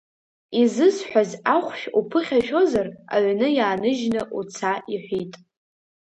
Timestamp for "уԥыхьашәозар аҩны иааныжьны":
1.99-4.21